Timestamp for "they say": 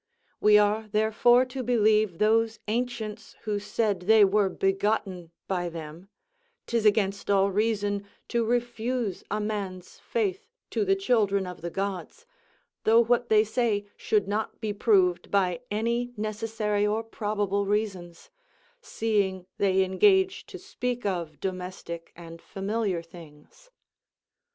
13.29-13.85